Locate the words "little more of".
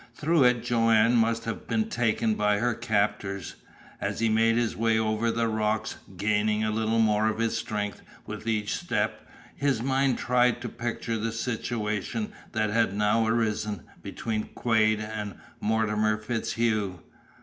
6.71-7.37